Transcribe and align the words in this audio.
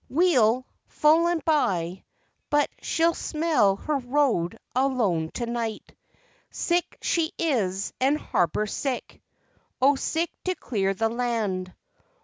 Wheel, 0.09 0.65
full 0.87 1.27
and 1.27 1.45
by; 1.45 2.03
but 2.49 2.71
she'll 2.81 3.13
smell 3.13 3.75
her 3.75 3.97
road 3.99 4.57
alone 4.75 5.29
to 5.35 5.45
night. 5.45 5.93
Sick 6.49 6.97
she 7.03 7.33
is 7.37 7.93
and 7.99 8.17
harbour 8.17 8.65
sick 8.65 9.21
O 9.79 9.93
sick 9.93 10.31
to 10.45 10.55
clear 10.55 10.95
the 10.95 11.09
land! 11.09 11.71